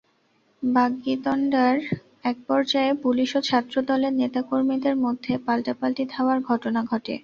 [0.63, 1.75] বাগ্বিতণ্ডার
[2.23, 7.15] একপর্যায়ে পুলিশ ও ছাত্রদলের নেতা কর্মীদের মধ্যে পাল্টাপাল্টি ধাওয়ার ঘটনা ঘটে।